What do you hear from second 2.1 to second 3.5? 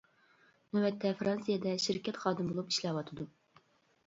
خادىمى بولۇپ ئىشلەۋاتىدۇ.